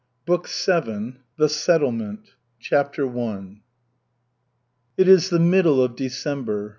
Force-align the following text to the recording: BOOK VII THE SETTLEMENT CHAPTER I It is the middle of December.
BOOK 0.25 0.49
VII 0.49 1.17
THE 1.37 1.47
SETTLEMENT 1.47 2.31
CHAPTER 2.59 3.07
I 3.19 3.61
It 4.97 5.07
is 5.07 5.29
the 5.29 5.37
middle 5.39 5.79
of 5.79 5.95
December. 5.95 6.69